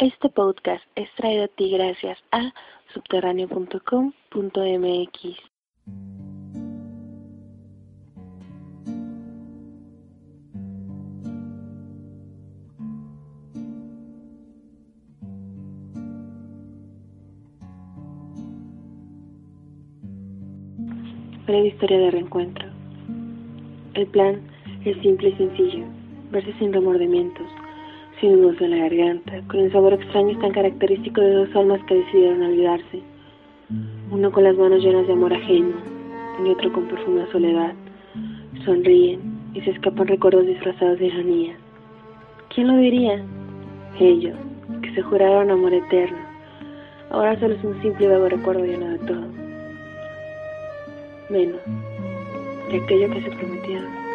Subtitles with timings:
[0.00, 2.54] Este podcast es traído a ti gracias a
[2.94, 5.36] subterráneo.com.mx.
[21.44, 22.68] Breve historia de reencuentro.
[23.94, 24.40] El plan
[24.84, 25.86] es simple y sencillo,
[26.30, 27.48] verse sin remordimientos,
[28.20, 31.94] sin nudos en la garganta, con el sabor extraño tan característico de dos almas que
[31.94, 33.02] decidieron olvidarse.
[34.10, 35.76] Uno con las manos llenas de amor ajeno
[36.44, 37.74] y otro con profunda soledad.
[38.64, 39.20] Sonríen
[39.54, 41.56] y se escapan recuerdos disfrazados de ironía.
[42.54, 43.22] ¿Quién lo diría?
[44.00, 44.36] Ellos,
[44.82, 46.18] que se juraron amor eterno.
[47.10, 49.26] Ahora solo es un simple vago recuerdo lleno de todo.
[51.30, 51.60] Menos
[52.70, 54.07] de aquello que se prometieron.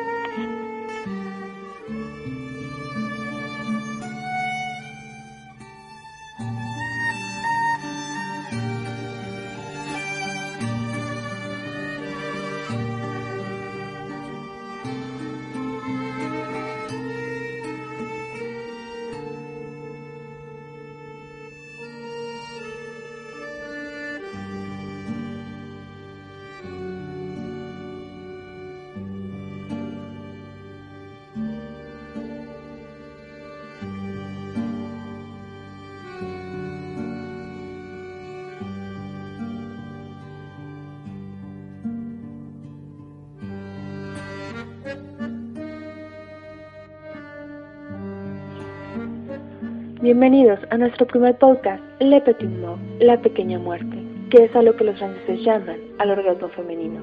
[50.04, 53.96] Bienvenidos a nuestro primer podcast, Le Petit Mort, La Pequeña Muerte,
[54.30, 57.02] que es a lo que los franceses llaman al orgasmo femenino.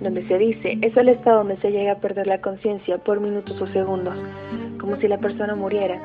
[0.00, 3.60] Donde se dice es el estado donde se llega a perder la conciencia por minutos
[3.60, 4.14] o segundos,
[4.78, 6.00] como si la persona muriera,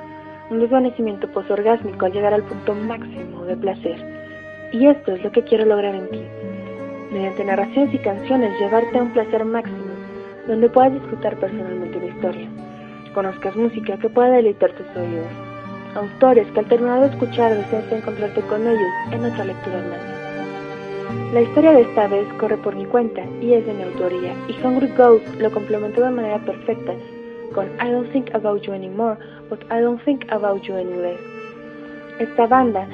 [0.50, 4.04] un desvanecimiento posorgásmico al llegar al punto máximo de placer.
[4.74, 6.22] Y esto es lo que quiero lograr en ti.
[7.12, 9.94] Mediante narraciones y canciones llevarte a un placer máximo,
[10.48, 12.50] donde puedas disfrutar personalmente una historia.
[13.14, 15.47] Conozcas música que pueda deleitar tus oídos
[15.96, 21.34] autores que al terminar de escuchar deseas encontrarte con ellos en otra lectura más.
[21.34, 24.66] La historia de esta vez corre por mi cuenta y es de mi autoría, y
[24.66, 26.94] Hungry Ghost lo complementó de manera perfecta
[27.54, 29.18] con I Don't Think About You Anymore,
[29.50, 31.18] but I Don't Think About You Anyway.
[32.20, 32.88] Esta banda,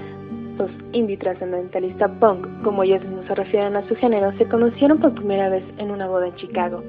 [0.57, 5.13] los indie trascendentalista punk, como ellos no se refieren a su género, se conocieron por
[5.15, 6.83] primera vez en una boda en Chicago.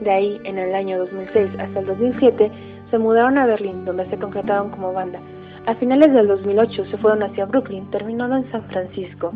[0.00, 2.50] De ahí, en el año 2006 hasta el 2007,
[2.90, 5.20] se mudaron a Berlín, donde se concretaron como banda,
[5.66, 9.32] a finales del 2008 se fueron hacia Brooklyn, terminando en San Francisco.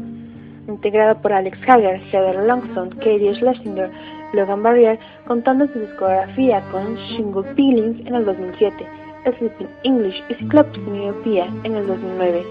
[0.67, 3.91] Integrada por Alex Hager, Heather Longson, Katie Schlesinger,
[4.33, 8.87] Logan Barrier, contando su discografía con Shingle Feelings en el 2007,
[9.39, 12.43] Sleeping English y Cyclops Myopia en el 2009,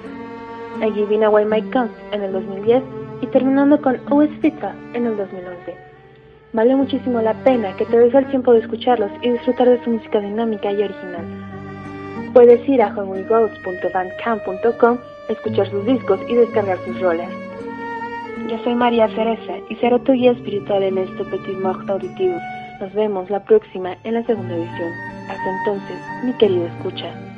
[0.81, 2.83] A Giving Away My Guns en el 2010
[3.21, 5.92] y terminando con OS Vita en el 2011.
[6.53, 9.89] Vale muchísimo la pena que te des el tiempo de escucharlos y disfrutar de su
[9.89, 11.25] música dinámica y original.
[12.31, 14.99] Puedes ir a hungryGhost.bandcamp.com,
[15.29, 17.27] escuchar sus discos y descargar sus roles.
[18.47, 22.37] Yo soy María Cereza y seré tu guía espiritual en este Petit Mort auditivo.
[22.79, 24.91] Nos vemos la próxima en la segunda edición.
[25.29, 27.32] Hasta entonces, mi querido escucha.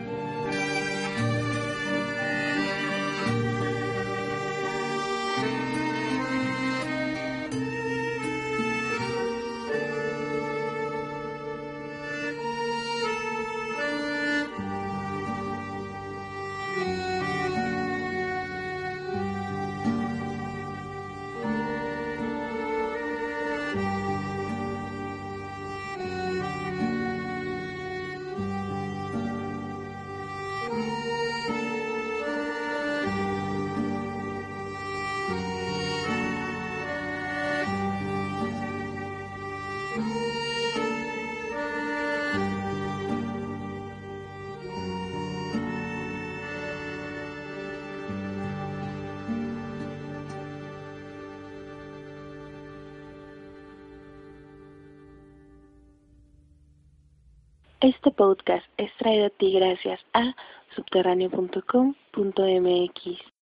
[57.86, 60.36] Este podcast es traído a ti gracias a
[60.76, 63.35] subterráneo.com.mx.